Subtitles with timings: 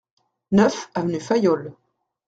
[0.51, 1.75] neuf avenue Fayolle